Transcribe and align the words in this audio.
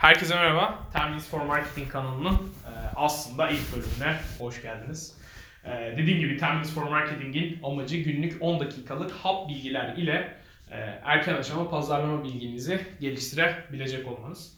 Herkese 0.00 0.34
merhaba. 0.34 0.78
Terminus 0.92 1.28
for 1.28 1.40
Marketing 1.40 1.92
kanalının 1.92 2.34
e, 2.34 2.72
aslında 2.96 3.50
ilk 3.50 3.72
bölümüne 3.72 4.20
hoş 4.38 4.62
geldiniz. 4.62 5.18
E, 5.64 5.94
dediğim 5.96 6.20
gibi 6.20 6.36
Terminus 6.36 6.74
for 6.74 6.82
Marketing'in 6.82 7.58
amacı 7.62 7.96
günlük 7.96 8.42
10 8.42 8.60
dakikalık 8.60 9.12
hap 9.12 9.48
bilgiler 9.48 9.96
ile 9.96 10.34
e, 10.70 10.76
erken 11.04 11.34
aşama 11.34 11.70
pazarlama 11.70 12.24
bilginizi 12.24 12.80
geliştirebilecek 13.00 14.06
olmanız. 14.08 14.56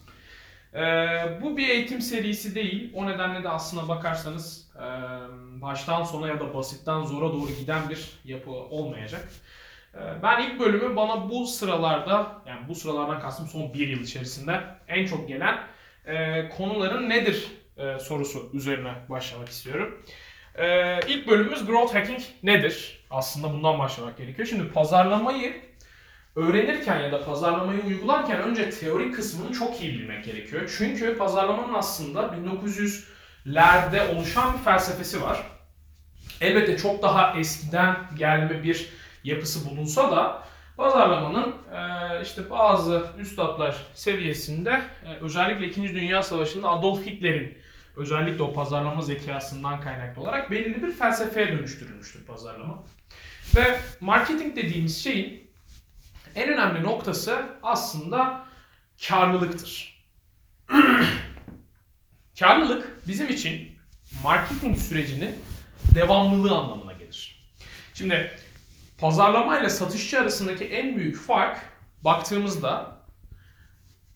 Bu 1.42 1.56
bir 1.56 1.68
eğitim 1.68 2.00
serisi 2.00 2.54
değil. 2.54 2.92
O 2.94 3.06
nedenle 3.06 3.44
de 3.44 3.48
aslına 3.48 3.88
bakarsanız 3.88 4.70
baştan 5.60 6.04
sona 6.04 6.28
ya 6.28 6.40
da 6.40 6.54
basitten 6.54 7.02
zora 7.02 7.32
doğru 7.32 7.50
giden 7.60 7.90
bir 7.90 8.10
yapı 8.24 8.50
olmayacak. 8.50 9.28
Ee, 9.94 10.22
Ben 10.22 10.42
ilk 10.42 10.60
bölümü 10.60 10.96
bana 10.96 11.30
bu 11.30 11.46
sıralarda, 11.46 12.42
yani 12.46 12.68
bu 12.68 12.74
sıralardan 12.74 13.20
kastım 13.20 13.46
son 13.46 13.74
bir 13.74 13.88
yıl 13.88 14.00
içerisinde 14.00 14.60
en 14.88 15.06
çok 15.06 15.28
gelen 15.28 15.58
e, 16.06 16.48
konuların 16.48 17.08
nedir 17.08 17.46
e, 17.76 17.98
sorusu 17.98 18.50
üzerine 18.52 18.94
başlamak 19.08 19.48
istiyorum. 19.48 20.04
E, 20.54 21.00
ilk 21.08 21.28
bölümümüz 21.28 21.66
Growth 21.66 21.94
Hacking 21.94 22.20
nedir? 22.42 23.04
Aslında 23.10 23.52
bundan 23.52 23.78
başlamak 23.78 24.16
gerekiyor. 24.18 24.48
Şimdi 24.48 24.72
pazarlamayı 24.72 25.54
öğrenirken 26.36 27.00
ya 27.00 27.12
da 27.12 27.24
pazarlamayı 27.24 27.80
uygularken 27.86 28.42
önce 28.42 28.70
teorik 28.70 29.14
kısmını 29.14 29.52
çok 29.52 29.82
iyi 29.82 29.92
bilmek 29.92 30.24
gerekiyor. 30.24 30.74
Çünkü 30.78 31.18
pazarlamanın 31.18 31.74
aslında 31.74 32.20
1900'lerde 32.20 34.14
oluşan 34.14 34.52
bir 34.52 34.58
felsefesi 34.58 35.22
var. 35.22 35.42
Elbette 36.40 36.76
çok 36.76 37.02
daha 37.02 37.38
eskiden 37.38 37.96
gelme 38.18 38.62
bir 38.62 38.88
yapısı 39.24 39.70
bulunsa 39.70 40.10
da 40.10 40.42
pazarlamanın 40.76 41.54
e, 41.72 42.22
işte 42.22 42.50
bazı 42.50 43.06
üstadlar 43.18 43.76
seviyesinde 43.94 44.82
e, 45.04 45.14
özellikle 45.20 45.66
2. 45.66 45.94
Dünya 45.94 46.22
Savaşı'nda 46.22 46.68
Adolf 46.68 47.06
Hitler'in 47.06 47.58
özellikle 47.96 48.42
o 48.42 48.52
pazarlama 48.52 49.02
zekasından 49.02 49.80
kaynaklı 49.80 50.22
olarak 50.22 50.50
belirli 50.50 50.82
bir 50.82 50.92
felsefeye 50.92 51.48
dönüştürülmüştür 51.48 52.24
pazarlama. 52.24 52.82
Ve 53.56 53.78
marketing 54.00 54.56
dediğimiz 54.56 55.04
şeyin 55.04 55.50
en 56.34 56.48
önemli 56.48 56.82
noktası 56.82 57.42
aslında 57.62 58.46
karlılıktır. 59.08 60.02
Karlılık 62.38 63.08
bizim 63.08 63.28
için 63.28 63.72
marketing 64.22 64.78
sürecinin 64.78 65.34
devamlılığı 65.94 66.56
anlamına 66.56 66.92
gelir. 66.92 67.52
Şimdi 67.94 68.30
pazarlama 69.02 69.58
ile 69.58 69.68
satışçı 69.68 70.20
arasındaki 70.20 70.64
en 70.64 70.96
büyük 70.96 71.16
fark 71.16 71.58
baktığımızda 72.04 72.96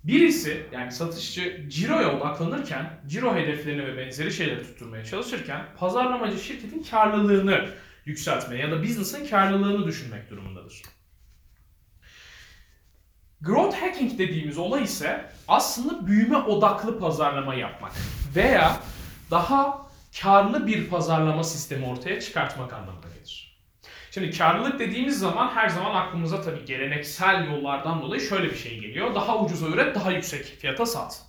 birisi 0.04 0.66
yani 0.72 0.92
satışçı 0.92 1.68
ciroya 1.68 2.16
odaklanırken, 2.16 3.00
ciro 3.06 3.34
hedeflerini 3.34 3.86
ve 3.86 3.96
benzeri 3.96 4.32
şeyleri 4.32 4.62
tutturmaya 4.62 5.04
çalışırken 5.04 5.64
pazarlamacı 5.78 6.38
şirketin 6.38 6.82
karlılığını 6.82 7.68
yükseltmeye 8.04 8.62
ya 8.62 8.70
da 8.70 8.82
business'ın 8.82 9.26
karlılığını 9.26 9.86
düşünmek 9.86 10.30
durumundadır. 10.30 10.82
Growth 13.40 13.76
hacking 13.76 14.18
dediğimiz 14.18 14.58
olay 14.58 14.82
ise 14.82 15.30
aslında 15.48 16.06
büyüme 16.06 16.36
odaklı 16.36 16.98
pazarlama 16.98 17.54
yapmak 17.54 17.92
veya 18.36 18.80
daha 19.30 19.86
karlı 20.22 20.66
bir 20.66 20.88
pazarlama 20.88 21.44
sistemi 21.44 21.86
ortaya 21.86 22.20
çıkartmak 22.20 22.72
anlamına 22.72 23.00
gelir. 23.00 23.05
Şimdi 24.16 24.38
karlılık 24.38 24.78
dediğimiz 24.78 25.18
zaman 25.18 25.48
her 25.54 25.68
zaman 25.68 25.94
aklımıza 25.94 26.42
tabii 26.42 26.64
geleneksel 26.64 27.46
yollardan 27.46 28.02
dolayı 28.02 28.20
şöyle 28.20 28.50
bir 28.50 28.56
şey 28.56 28.78
geliyor. 28.80 29.14
Daha 29.14 29.38
ucuza 29.38 29.66
üret, 29.66 29.94
daha 29.94 30.12
yüksek 30.12 30.44
fiyata 30.44 30.86
sat. 30.86 31.22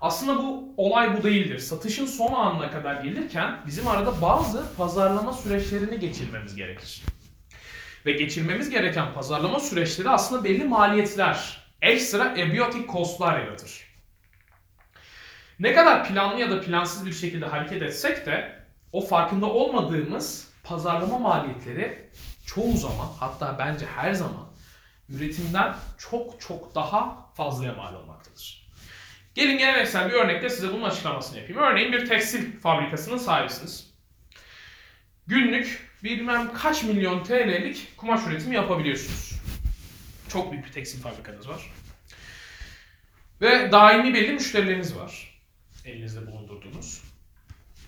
Aslında 0.00 0.38
bu 0.38 0.74
olay 0.76 1.18
bu 1.18 1.22
değildir. 1.22 1.58
Satışın 1.58 2.06
son 2.06 2.32
anına 2.32 2.70
kadar 2.70 3.04
gelirken 3.04 3.60
bizim 3.66 3.88
arada 3.88 4.22
bazı 4.22 4.76
pazarlama 4.76 5.32
süreçlerini 5.32 5.98
geçirmemiz 5.98 6.56
gerekir. 6.56 7.02
Ve 8.06 8.12
geçirmemiz 8.12 8.70
gereken 8.70 9.14
pazarlama 9.14 9.60
süreçleri 9.60 10.08
aslında 10.08 10.44
belli 10.44 10.64
maliyetler, 10.64 11.60
ekstra 11.82 12.24
abiotic 12.24 12.86
costlar 12.92 13.40
yaratır. 13.40 13.86
Ne 15.60 15.74
kadar 15.74 16.08
planlı 16.08 16.40
ya 16.40 16.50
da 16.50 16.60
plansız 16.60 17.06
bir 17.06 17.12
şekilde 17.12 17.46
hareket 17.46 17.82
etsek 17.82 18.26
de 18.26 18.62
o 18.92 19.06
farkında 19.06 19.46
olmadığımız 19.46 20.55
pazarlama 20.68 21.18
maliyetleri 21.18 22.10
çoğu 22.46 22.76
zaman 22.76 23.08
hatta 23.20 23.56
bence 23.58 23.86
her 23.86 24.12
zaman 24.12 24.46
üretimden 25.08 25.76
çok 25.98 26.40
çok 26.40 26.74
daha 26.74 27.30
fazlaya 27.34 27.72
mal 27.72 27.94
olmaktadır. 27.94 28.66
Gelin 29.34 29.58
geleneksel 29.58 30.08
bir 30.08 30.14
örnekle 30.14 30.50
size 30.50 30.72
bunun 30.72 30.82
açıklamasını 30.82 31.38
yapayım. 31.38 31.62
Örneğin 31.62 31.92
bir 31.92 32.06
tekstil 32.06 32.60
fabrikasının 32.60 33.18
sahibisiniz. 33.18 33.90
Günlük 35.26 35.90
bilmem 36.04 36.52
kaç 36.54 36.82
milyon 36.82 37.24
TL'lik 37.24 37.96
kumaş 37.96 38.26
üretimi 38.26 38.54
yapabiliyorsunuz. 38.54 39.32
Çok 40.28 40.52
büyük 40.52 40.66
bir 40.66 40.72
tekstil 40.72 41.02
fabrikanız 41.02 41.48
var. 41.48 41.72
Ve 43.40 43.72
daimi 43.72 44.14
belli 44.14 44.32
müşterileriniz 44.32 44.96
var. 44.96 45.40
Elinizde 45.84 46.26
bulundurduğunuz. 46.26 47.02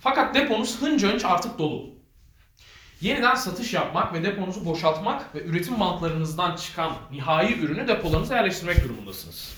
Fakat 0.01 0.35
deponuz 0.35 0.83
hınca 0.83 1.13
hınç 1.13 1.25
artık 1.25 1.59
dolu. 1.59 1.98
Yeniden 3.01 3.35
satış 3.35 3.73
yapmak 3.73 4.15
ve 4.15 4.25
deponuzu 4.25 4.65
boşaltmak 4.65 5.35
ve 5.35 5.45
üretim 5.45 5.81
bantlarınızdan 5.81 6.57
çıkan 6.57 6.97
nihai 7.11 7.59
ürünü 7.59 7.89
depolarınıza 7.89 8.37
yerleştirmek 8.37 8.85
durumundasınız. 8.85 9.55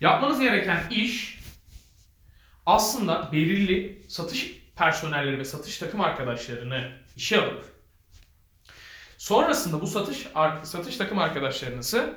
Yapmanız 0.00 0.40
gereken 0.40 0.82
iş 0.90 1.40
aslında 2.66 3.32
belirli 3.32 4.02
satış 4.08 4.60
personelleri 4.76 5.38
ve 5.38 5.44
satış 5.44 5.78
takım 5.78 6.00
arkadaşlarını 6.00 6.92
işe 7.16 7.40
alıp 7.40 7.64
sonrasında 9.18 9.80
bu 9.80 9.86
satış 9.86 10.26
satış 10.62 10.96
takım 10.96 11.18
arkadaşlarınızı 11.18 12.14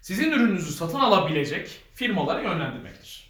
sizin 0.00 0.32
ürününüzü 0.32 0.72
satın 0.72 0.98
alabilecek 0.98 1.82
firmalara 1.94 2.40
yönlendirmektir. 2.40 3.25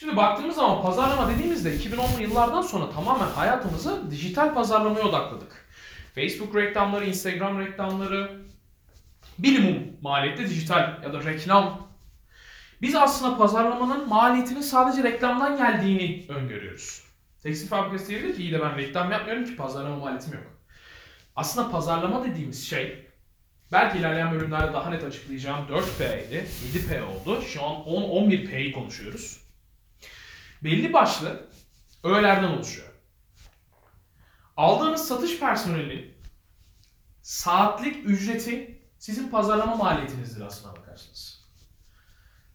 Şimdi 0.00 0.16
baktığımız 0.16 0.56
zaman 0.56 0.82
pazarlama 0.82 1.28
dediğimizde 1.28 1.76
2010'lu 1.76 2.22
yıllardan 2.22 2.62
sonra 2.62 2.90
tamamen 2.90 3.28
hayatımızı 3.28 4.10
dijital 4.10 4.54
pazarlamaya 4.54 5.04
odakladık. 5.04 5.66
Facebook 6.14 6.56
reklamları, 6.56 7.06
Instagram 7.06 7.60
reklamları, 7.60 8.40
bilimum 9.38 9.82
maliyette 10.02 10.48
dijital 10.48 11.02
ya 11.02 11.12
da 11.12 11.24
reklam. 11.24 11.88
Biz 12.82 12.94
aslında 12.94 13.36
pazarlamanın 13.36 14.08
maliyetinin 14.08 14.60
sadece 14.60 15.02
reklamdan 15.02 15.56
geldiğini 15.56 16.26
öngörüyoruz. 16.28 17.04
Tekstil 17.42 17.68
fabrikası 17.68 18.08
diyebilir 18.08 18.36
ki 18.36 18.42
iyi 18.42 18.52
de 18.52 18.60
ben 18.60 18.76
reklam 18.76 19.10
yapmıyorum 19.10 19.44
ki 19.44 19.56
pazarlama 19.56 19.96
maliyetim 19.96 20.32
yok. 20.32 20.46
Aslında 21.36 21.70
pazarlama 21.70 22.24
dediğimiz 22.24 22.68
şey 22.68 23.06
belki 23.72 23.98
ilerleyen 23.98 24.32
bölümlerde 24.32 24.72
daha 24.72 24.90
net 24.90 25.04
açıklayacağım 25.04 25.66
4P'ydi, 25.66 26.44
7P 26.74 27.02
oldu. 27.02 27.42
Şu 27.42 27.64
an 27.64 27.72
10-11P'yi 27.72 28.72
konuşuyoruz 28.72 29.49
belli 30.64 30.92
başlı 30.92 31.48
öğelerden 32.04 32.48
oluşuyor. 32.48 32.88
Aldığınız 34.56 35.08
satış 35.08 35.40
personeli 35.40 36.14
saatlik 37.22 38.08
ücreti 38.08 38.82
sizin 38.98 39.28
pazarlama 39.28 39.74
maliyetinizdir 39.74 40.40
aslına 40.40 40.76
bakarsınız. 40.76 41.46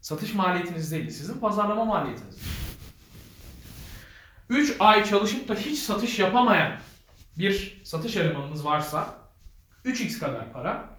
Satış 0.01 0.33
maliyetiniz 0.33 0.91
değil, 0.91 1.09
sizin 1.09 1.39
pazarlama 1.39 1.85
maliyetiniz. 1.85 2.37
3 4.49 4.75
ay 4.79 5.05
çalışıp 5.05 5.47
da 5.47 5.55
hiç 5.55 5.79
satış 5.79 6.19
yapamayan 6.19 6.79
bir 7.37 7.81
satış 7.85 8.15
elemanınız 8.15 8.65
varsa 8.65 9.17
3x 9.85 10.19
kadar 10.19 10.53
para 10.53 10.89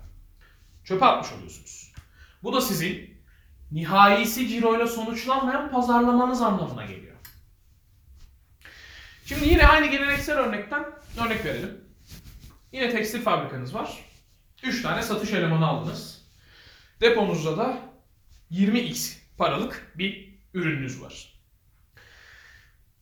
çöpe 0.85 1.05
atmış 1.05 1.33
oluyorsunuz. 1.33 1.93
Bu 2.43 2.53
da 2.53 2.61
sizin 2.61 3.16
nihayesi 3.73 4.49
ciroyla 4.49 4.87
sonuçlanmayan 4.87 5.71
pazarlamanız 5.71 6.43
anlamına 6.43 6.85
geliyor. 6.85 7.17
Şimdi 9.27 9.49
yine 9.49 9.67
aynı 9.67 9.87
geleneksel 9.87 10.39
örnekten 10.39 10.85
örnek 11.25 11.45
verelim. 11.45 11.85
Yine 12.73 12.91
tekstil 12.91 13.23
fabrikanız 13.23 13.75
var. 13.75 13.99
3 14.63 14.83
tane 14.83 15.03
satış 15.03 15.33
elemanı 15.33 15.67
aldınız. 15.67 16.27
Deponuzda 17.01 17.57
da 17.57 17.79
20x 18.51 19.17
paralık 19.39 19.93
bir 19.95 20.39
ürününüz 20.55 21.03
var. 21.03 21.33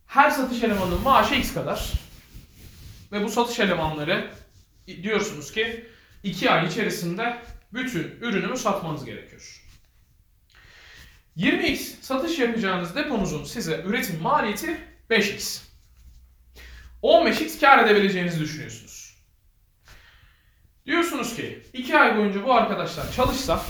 Her 0.06 0.30
satış 0.30 0.62
elemanının 0.62 1.02
maaşı 1.02 1.34
x 1.34 1.54
kadar. 1.54 1.92
Ve 3.12 3.24
bu 3.24 3.28
satış 3.28 3.60
elemanları 3.60 4.30
diyorsunuz 4.86 5.52
ki 5.52 5.86
2 6.22 6.50
ay 6.50 6.66
içerisinde 6.66 7.42
bütün 7.72 8.02
ürünümü 8.02 8.56
satmanız 8.56 9.04
gerekiyor. 9.04 9.63
20x 11.36 12.02
satış 12.02 12.38
yapacağınız 12.38 12.96
deponuzun 12.96 13.44
size 13.44 13.82
üretim 13.86 14.22
maliyeti 14.22 14.80
5x. 15.10 15.62
15x 17.02 17.60
kar 17.60 17.84
edebileceğinizi 17.84 18.40
düşünüyorsunuz. 18.40 19.16
Diyorsunuz 20.86 21.36
ki 21.36 21.62
2 21.72 21.98
ay 21.98 22.16
boyunca 22.16 22.44
bu 22.44 22.54
arkadaşlar 22.54 23.12
çalışsa 23.12 23.62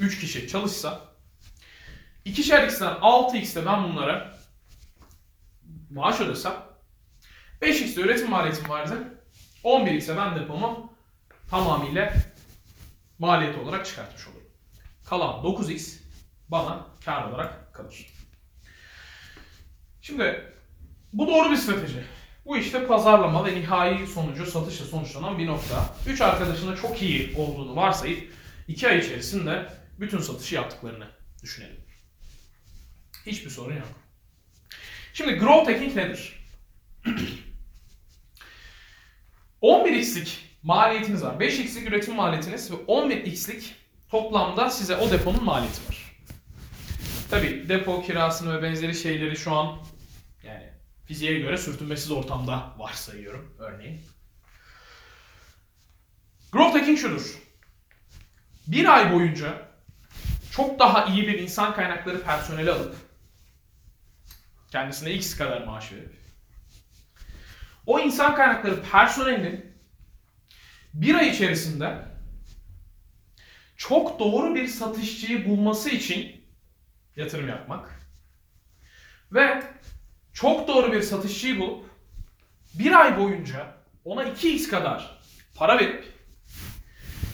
3 0.00 0.20
kişi 0.20 0.48
çalışsa 0.48 1.00
2'şer 2.26 2.66
x'ten 2.66 2.92
6x'te 2.92 3.66
ben 3.66 3.84
bunlara 3.84 4.38
maaş 5.90 6.20
ödesem 6.20 6.54
5x'te 7.62 8.00
üretim 8.00 8.30
maliyetim 8.30 8.68
vardı. 8.68 9.22
11x'e 9.64 10.16
ben 10.16 10.36
depomu 10.36 10.92
tamamıyla 11.50 12.12
maliyet 13.18 13.58
olarak 13.58 13.86
çıkartmış 13.86 14.26
olurum. 14.26 14.37
Kalan 15.08 15.44
9x 15.44 15.98
bana 16.48 16.86
kar 17.04 17.24
olarak 17.24 17.74
kalır. 17.74 18.06
Şimdi 20.02 20.52
bu 21.12 21.26
doğru 21.26 21.50
bir 21.50 21.56
strateji. 21.56 22.04
Bu 22.46 22.56
işte 22.56 22.86
pazarlama 22.86 23.46
ve 23.46 23.54
nihai 23.54 24.06
sonucu 24.06 24.46
satışla 24.46 24.84
sonuçlanan 24.84 25.38
bir 25.38 25.46
nokta. 25.46 25.94
Üç 26.06 26.20
arkadaşın 26.20 26.68
da 26.68 26.76
çok 26.76 27.02
iyi 27.02 27.36
olduğunu 27.36 27.76
varsayıp 27.76 28.32
iki 28.68 28.88
ay 28.88 28.98
içerisinde 28.98 29.72
bütün 30.00 30.18
satışı 30.18 30.54
yaptıklarını 30.54 31.06
düşünelim. 31.42 31.80
Hiçbir 33.26 33.50
sorun 33.50 33.76
yok. 33.76 33.88
Şimdi 35.14 35.34
growth 35.34 35.70
hacking 35.70 35.96
nedir? 35.96 36.44
11x'lik 39.62 40.38
maliyetiniz 40.62 41.22
var. 41.22 41.34
5x'lik 41.34 41.88
üretim 41.88 42.14
maliyetiniz 42.14 42.70
ve 42.70 42.74
11x'lik 42.74 43.77
toplamda 44.10 44.70
size 44.70 44.96
o 44.96 45.10
deponun 45.10 45.44
maliyeti 45.44 45.88
var. 45.88 46.16
Tabi 47.30 47.68
depo 47.68 48.02
kirasını 48.02 48.58
ve 48.58 48.62
benzeri 48.62 48.94
şeyleri 48.94 49.36
şu 49.36 49.52
an 49.52 49.78
yani 50.42 50.72
fiziğe 51.04 51.38
göre 51.38 51.58
sürtünmesiz 51.58 52.10
ortamda 52.10 52.74
varsayıyorum 52.78 53.54
örneğin. 53.58 54.00
Growth 56.52 56.78
hacking 56.78 56.98
şudur. 56.98 57.38
Bir 58.66 58.94
ay 58.96 59.12
boyunca 59.12 59.68
çok 60.50 60.78
daha 60.78 61.04
iyi 61.04 61.28
bir 61.28 61.38
insan 61.38 61.74
kaynakları 61.74 62.22
personeli 62.22 62.70
alıp 62.70 62.96
kendisine 64.70 65.12
x 65.12 65.36
kadar 65.36 65.64
maaş 65.64 65.92
verip 65.92 66.18
o 67.86 68.00
insan 68.00 68.34
kaynakları 68.34 68.82
personelinin 68.82 69.74
bir 70.94 71.14
ay 71.14 71.28
içerisinde 71.28 71.98
çok 73.78 74.18
doğru 74.18 74.54
bir 74.54 74.66
satışçıyı 74.66 75.48
bulması 75.48 75.90
için 75.90 76.44
yatırım 77.16 77.48
yapmak 77.48 78.00
ve 79.32 79.62
çok 80.32 80.68
doğru 80.68 80.92
bir 80.92 81.02
satışçıyı 81.02 81.58
bulup 81.58 81.84
bir 82.74 83.00
ay 83.00 83.18
boyunca 83.18 83.74
ona 84.04 84.24
2x 84.24 84.70
kadar 84.70 85.20
para 85.54 85.78
verip 85.78 86.12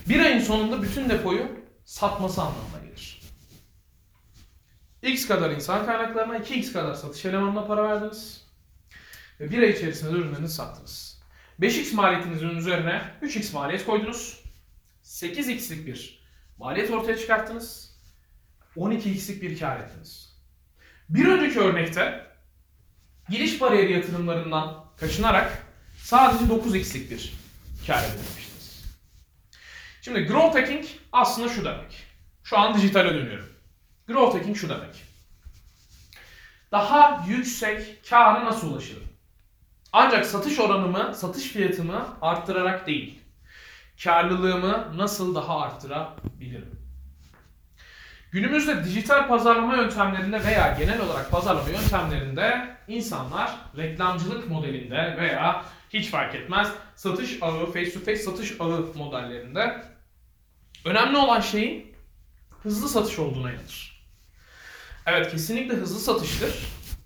bir 0.09 0.21
ayın 0.21 0.41
sonunda 0.41 0.83
bütün 0.83 1.09
depoyu 1.09 1.49
satması 1.85 2.43
anlamına 2.43 2.79
gelir. 2.85 3.21
X 5.03 5.29
kadar 5.29 5.51
insan 5.51 5.87
kaynaklarına 5.87 6.37
2x 6.37 6.73
kadar 6.73 6.95
satış 6.95 7.25
elemanına 7.25 7.67
para 7.67 7.85
verdiniz. 7.85 8.47
Ve 9.41 9.51
bir 9.51 9.63
ay 9.63 9.71
içerisinde 9.71 10.13
de 10.13 10.17
ürünlerinizi 10.17 10.55
sattınız. 10.55 11.23
5x 11.61 11.95
maliyetinizin 11.95 12.49
üzerine 12.49 13.03
3x 13.23 13.55
maliyet 13.55 13.87
koydunuz. 13.87 14.45
8x'lik 15.05 15.87
bir 15.87 16.24
maliyet 16.59 16.91
ortaya 16.91 17.19
çıkarttınız. 17.19 17.95
12x'lik 18.77 19.43
bir 19.43 19.59
kar 19.59 19.81
ettiniz. 19.81 20.35
Bir 21.09 21.29
önceki 21.29 21.61
örnekte 21.61 22.27
giriş 23.29 23.61
bariyeri 23.61 23.93
yatırımlarından 23.93 24.85
kaçınarak 24.97 25.67
sadece 25.99 26.45
9x'lik 26.55 27.11
bir 27.11 27.35
kar 27.87 27.99
elde 27.99 28.07
etmiştiniz. 28.07 28.85
Şimdi 30.03 30.25
growth 30.27 30.57
hacking 30.57 30.85
aslında 31.13 31.49
şu 31.49 31.65
demek. 31.65 32.07
Şu 32.45 32.59
an 32.59 32.75
dijitale 32.75 33.15
dönüyorum. 33.15 33.49
Growth 34.07 34.37
hacking 34.37 34.57
şu 34.57 34.69
demek. 34.69 35.05
Daha 36.73 37.25
yüksek 37.29 38.09
kâra 38.11 38.45
nasıl 38.45 38.73
ulaşırım? 38.73 39.05
Ancak 39.93 40.27
satış 40.27 40.61
oranımı, 40.61 41.15
satış 41.15 41.45
fiyatımı 41.45 42.09
arttırarak 42.23 42.87
değil. 42.87 43.24
Karlılığımı 44.03 44.93
nasıl 44.97 45.35
daha 45.35 45.61
arttırabilirim? 45.61 46.81
Günümüzde 48.31 48.85
dijital 48.85 49.29
pazarlama 49.29 49.77
yöntemlerinde 49.77 50.45
veya 50.45 50.77
genel 50.79 51.01
olarak 51.01 51.31
pazarlama 51.31 51.69
yöntemlerinde 51.69 52.77
insanlar 52.89 53.57
reklamcılık 53.77 54.51
modelinde 54.51 55.17
veya 55.21 55.65
hiç 55.91 56.09
fark 56.11 56.35
etmez 56.35 56.73
satış 56.97 57.39
ağı, 57.43 57.67
face 57.67 57.93
to 57.93 58.01
face 58.01 58.17
satış 58.17 58.61
ağı 58.61 58.87
modellerinde 58.95 59.85
önemli 60.85 61.17
olan 61.17 61.41
şeyin 61.41 61.95
hızlı 62.63 62.89
satış 62.89 63.19
olduğuna 63.19 63.53
inanır. 63.53 64.07
Evet 65.07 65.33
kesinlikle 65.33 65.75
hızlı 65.75 65.99
satıştır. 65.99 66.55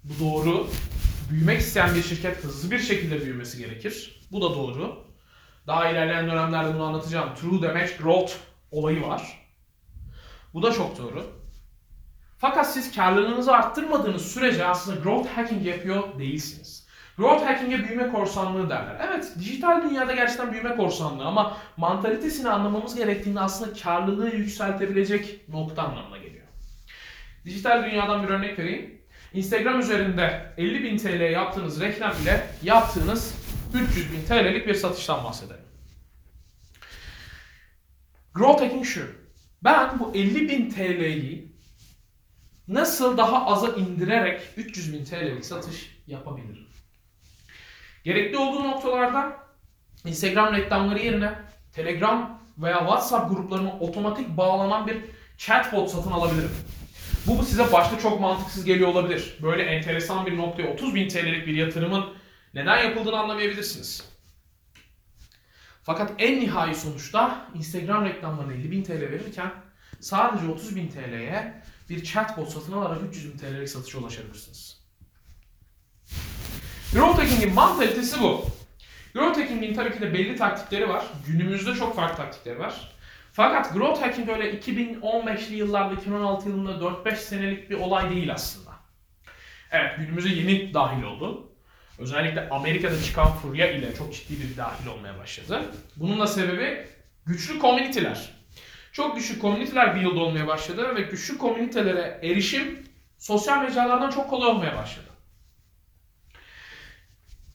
Bu 0.05 0.25
doğru. 0.25 0.69
Büyümek 1.31 1.61
isteyen 1.61 1.95
bir 1.95 2.03
şirket 2.03 2.45
hızlı 2.45 2.71
bir 2.71 2.79
şekilde 2.79 3.21
büyümesi 3.25 3.59
gerekir. 3.59 4.21
Bu 4.33 4.43
da 4.43 4.55
doğru. 4.55 5.08
Daha 5.69 5.91
ilerleyen 5.91 6.27
dönemlerde 6.27 6.75
bunu 6.75 6.85
anlatacağım. 6.85 7.35
True 7.35 7.63
Damage 7.63 7.97
Growth 8.03 8.33
olayı 8.71 9.03
var. 9.03 9.49
Bu 10.55 10.63
da 10.63 10.73
çok 10.73 10.99
doğru. 10.99 11.27
Fakat 12.39 12.73
siz 12.73 12.97
karlılığınızı 12.97 13.53
arttırmadığınız 13.53 14.33
sürece 14.33 14.67
aslında 14.67 15.01
growth 15.01 15.29
hacking 15.29 15.67
yapıyor 15.67 16.19
değilsiniz. 16.19 16.89
Growth 17.19 17.45
hacking'e 17.47 17.85
büyüme 17.85 18.13
korsanlığı 18.13 18.71
derler. 18.71 18.97
Evet, 19.09 19.33
dijital 19.39 19.83
dünyada 19.83 20.13
gerçekten 20.13 20.53
büyüme 20.53 20.77
korsanlığı 20.77 21.25
ama 21.25 21.57
mantalitesini 21.77 22.49
anlamamız 22.49 22.95
gerektiğinde 22.95 23.41
aslında 23.41 23.81
karlılığı 23.83 24.31
yükseltebilecek 24.31 25.49
nokta 25.49 25.83
anlamına 25.83 26.19
geliyor. 26.19 26.47
Dijital 27.45 27.85
dünyadan 27.85 28.23
bir 28.23 28.29
örnek 28.29 28.59
vereyim. 28.59 29.01
Instagram 29.35 29.81
üzerinde 29.81 30.53
50.000 30.59 30.99
TL 30.99 31.33
yaptığınız 31.33 31.81
reklam 31.81 32.13
ile 32.23 32.47
yaptığınız 32.63 33.35
300.000 33.75 34.25
TL'lik 34.29 34.67
bir 34.67 34.75
satıştan 34.75 35.25
bahsedelim. 35.25 35.65
Growth 38.35 38.63
hacking 38.63 38.85
şu. 38.85 39.07
Ben 39.65 39.99
bu 39.99 40.13
50.000 40.13 40.75
TL'yi 40.75 41.53
nasıl 42.69 43.17
daha 43.17 43.47
aza 43.47 43.69
indirerek 43.69 44.41
300.000 44.57 45.05
TL'lik 45.05 45.45
satış 45.45 45.99
yapabilirim? 46.07 46.67
Gerekli 48.05 48.39
olduğu 48.39 48.65
noktalarda 48.65 49.37
Instagram 50.05 50.55
reklamları 50.55 50.99
yerine 50.99 51.33
Telegram 51.73 52.43
veya 52.59 52.79
WhatsApp 52.79 53.31
gruplarına 53.31 53.79
otomatik 53.79 54.37
bağlanan 54.37 54.87
bir 54.87 54.99
chatbot 55.39 55.91
satın 55.91 56.11
alabilirim. 56.11 56.51
Bu, 57.27 57.43
size 57.43 57.73
başta 57.73 57.99
çok 57.99 58.21
mantıksız 58.21 58.65
geliyor 58.65 58.89
olabilir. 58.89 59.39
Böyle 59.43 59.63
enteresan 59.63 60.27
bir 60.27 60.37
noktaya 60.37 60.75
30.000 60.75 61.09
TL'lik 61.09 61.47
bir 61.47 61.55
yatırımın 61.55 62.18
neden 62.55 62.85
yapıldığını 62.85 63.19
anlamayabilirsiniz. 63.19 64.09
Fakat 65.83 66.13
en 66.19 66.41
nihai 66.41 66.75
sonuçta 66.75 67.47
Instagram 67.55 68.05
reklamlarına 68.05 68.53
50.000 68.53 68.85
TL 68.85 69.01
verirken 69.01 69.53
sadece 70.01 70.47
30.000 70.47 70.89
TL'ye 70.89 71.63
bir 71.89 72.05
chatbot 72.05 72.49
satın 72.49 72.73
alarak 72.73 73.03
300.000 73.03 73.39
TL'lik 73.39 73.69
satışa 73.69 73.99
ulaşabilirsiniz. 73.99 74.81
Growth 76.93 77.19
hacking'in 77.19 77.55
mantalitesi 77.55 78.21
bu. 78.21 78.47
Growth 79.15 79.39
hacking'in 79.39 79.75
tabii 79.75 79.93
ki 79.93 80.01
de 80.01 80.15
belli 80.15 80.37
taktikleri 80.37 80.89
var. 80.89 81.05
Günümüzde 81.27 81.75
çok 81.75 81.97
farklı 81.97 82.17
taktikleri 82.17 82.59
var. 82.59 82.93
Fakat 83.33 83.73
growth 83.73 84.03
hacking 84.03 84.29
öyle 84.29 84.61
2015'li 84.61 85.55
yıllarda, 85.55 85.95
2016 85.95 86.49
yılında 86.49 86.71
4-5 86.71 87.17
senelik 87.17 87.71
bir 87.71 87.75
olay 87.75 88.11
değil 88.11 88.33
aslında. 88.33 88.71
Evet 89.71 89.97
günümüze 89.99 90.29
yeni 90.29 90.75
dahil 90.75 91.03
oldu. 91.03 91.53
Özellikle 91.99 92.49
Amerika'da 92.49 93.03
çıkan 93.03 93.33
furya 93.33 93.71
ile 93.71 93.95
çok 93.95 94.15
ciddi 94.15 94.41
bir 94.41 94.57
dahil 94.57 94.87
olmaya 94.87 95.19
başladı. 95.19 95.63
Bunun 95.97 96.21
da 96.21 96.27
sebebi 96.27 96.87
güçlü 97.27 97.59
komüniteler. 97.59 98.31
Çok 98.93 99.17
güçlü 99.17 99.39
komüniteler 99.39 99.97
build 99.97 100.17
olmaya 100.17 100.47
başladı 100.47 100.97
ve 100.97 101.01
güçlü 101.01 101.39
komünitelere 101.39 102.21
erişim 102.23 102.85
sosyal 103.19 103.63
mecralardan 103.63 104.11
çok 104.11 104.31
kolay 104.31 104.49
olmaya 104.49 104.77
başladı. 104.77 105.07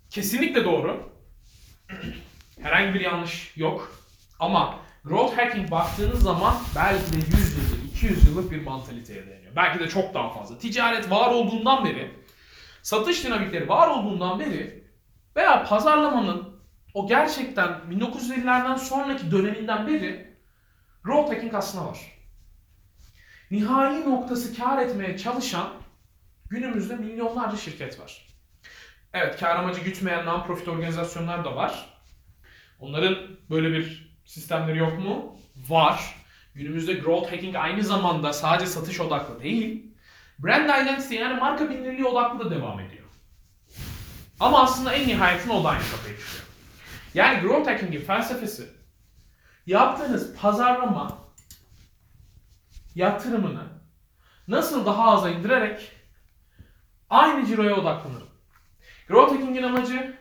Kesinlikle 0.09 0.65
doğru. 0.65 1.13
Herhangi 2.61 2.93
bir 2.93 3.01
yanlış 3.01 3.57
yok. 3.57 3.97
Ama 4.39 4.79
growth 5.03 5.37
hacking 5.37 5.71
baktığınız 5.71 6.23
zaman 6.23 6.55
belki 6.75 7.11
de 7.11 7.15
100 7.15 7.27
yıllık, 7.27 7.95
200 7.95 8.27
yıllık 8.27 8.51
bir 8.51 8.61
mantaliteye 8.61 9.27
dayanıyor. 9.27 9.55
Belki 9.55 9.79
de 9.79 9.89
çok 9.89 10.13
daha 10.13 10.33
fazla. 10.33 10.57
Ticaret 10.57 11.11
var 11.11 11.31
olduğundan 11.31 11.85
beri, 11.85 12.11
satış 12.83 13.23
dinamikleri 13.23 13.69
var 13.69 13.87
olduğundan 13.87 14.39
beri 14.39 14.83
veya 15.35 15.63
pazarlamanın 15.63 16.53
o 16.93 17.07
gerçekten 17.07 17.69
1950'lerden 17.69 18.75
sonraki 18.75 19.31
döneminden 19.31 19.87
beri 19.87 20.37
growth 21.03 21.33
hacking 21.33 21.53
aslında 21.53 21.85
var. 21.85 21.99
Nihai 23.51 24.09
noktası 24.09 24.57
kar 24.57 24.77
etmeye 24.77 25.17
çalışan 25.17 25.69
günümüzde 26.49 26.95
milyonlarca 26.95 27.57
şirket 27.57 27.99
var. 27.99 28.27
Evet 29.13 29.39
kar 29.39 29.55
amacı 29.55 29.81
gütmeyen 29.81 30.25
non-profit 30.25 30.69
organizasyonlar 30.69 31.45
da 31.45 31.55
var. 31.55 31.89
Onların 32.79 33.17
böyle 33.49 33.71
bir 33.71 34.15
sistemleri 34.25 34.77
yok 34.77 34.99
mu? 34.99 35.37
Var. 35.69 36.15
Günümüzde 36.55 36.93
growth 36.93 37.31
hacking 37.31 37.55
aynı 37.55 37.83
zamanda 37.83 38.33
sadece 38.33 38.65
satış 38.65 38.99
odaklı 38.99 39.43
değil, 39.43 39.92
brand 40.39 40.65
identity 40.65 41.15
yani 41.15 41.39
marka 41.39 41.69
bilinirliği 41.69 42.05
odaklı 42.05 42.45
da 42.45 42.55
devam 42.55 42.79
ediyor. 42.79 43.03
Ama 44.39 44.63
aslında 44.63 44.93
en 44.93 45.07
nihayetinde 45.07 45.53
o 45.53 45.63
da 45.63 45.69
aynı 45.69 45.81
kapıya 45.91 46.17
çıkıyor. 46.17 46.43
Yani 47.13 47.41
growth 47.41 47.69
hacking'in 47.69 48.05
felsefesi 48.05 48.69
yaptığınız 49.65 50.35
pazarlama 50.35 51.17
yatırımını 52.95 53.63
nasıl 54.47 54.85
daha 54.85 55.11
aza 55.11 55.29
indirerek 55.29 55.91
aynı 57.09 57.45
ciroya 57.45 57.75
odaklanırım. 57.75 58.29
Growth 59.07 59.33
hacking'in 59.33 59.63
amacı 59.63 60.17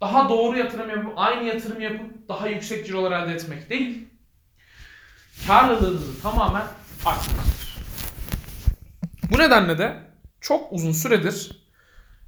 daha 0.00 0.28
doğru 0.28 0.58
yatırım 0.58 0.90
yapıp 0.90 1.12
aynı 1.16 1.44
yatırım 1.44 1.80
yapıp 1.80 2.28
daha 2.28 2.48
yüksek 2.48 2.86
cirolar 2.86 3.22
elde 3.22 3.34
etmek 3.34 3.70
değil. 3.70 4.08
Karlılığınızı 5.46 6.22
tamamen 6.22 6.66
arttırmaktır. 7.04 7.51
Bu 9.32 9.38
nedenle 9.38 9.78
de 9.78 9.96
çok 10.40 10.72
uzun 10.72 10.92
süredir 10.92 11.50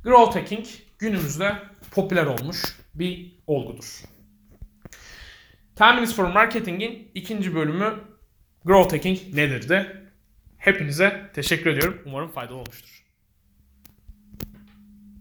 growth 0.05 0.37
hacking 0.37 0.67
günümüzde 0.99 1.55
popüler 1.91 2.27
olmuş 2.27 2.63
bir 2.95 3.33
olgudur. 3.47 4.03
Ten 5.77 6.05
for 6.05 6.25
Marketing'in 6.25 7.11
ikinci 7.15 7.55
bölümü 7.55 7.95
Growth 8.65 8.95
Hacking 8.95 9.19
nedir 9.35 9.69
de 9.69 9.97
hepinize 10.57 11.31
teşekkür 11.35 11.71
ediyorum. 11.71 12.03
Umarım 12.07 12.29
faydalı 12.29 12.57
olmuştur. 12.57 13.04